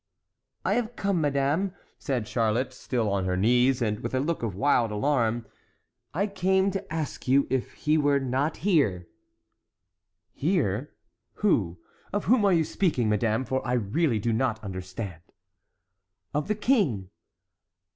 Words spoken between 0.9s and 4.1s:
come, madame," said Charlotte, still on her knees, and